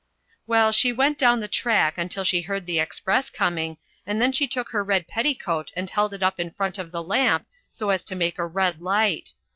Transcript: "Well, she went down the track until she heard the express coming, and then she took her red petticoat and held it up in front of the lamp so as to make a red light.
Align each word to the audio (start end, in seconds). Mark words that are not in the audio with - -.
"Well, 0.47 0.71
she 0.71 0.91
went 0.91 1.19
down 1.19 1.41
the 1.41 1.47
track 1.47 1.95
until 1.99 2.23
she 2.23 2.41
heard 2.41 2.65
the 2.65 2.79
express 2.79 3.29
coming, 3.29 3.77
and 4.03 4.19
then 4.19 4.31
she 4.31 4.47
took 4.47 4.69
her 4.69 4.83
red 4.83 5.07
petticoat 5.07 5.71
and 5.75 5.87
held 5.91 6.11
it 6.15 6.23
up 6.23 6.39
in 6.39 6.49
front 6.49 6.79
of 6.79 6.91
the 6.91 7.03
lamp 7.03 7.45
so 7.69 7.91
as 7.91 8.03
to 8.05 8.15
make 8.15 8.39
a 8.39 8.47
red 8.47 8.81
light. 8.81 9.33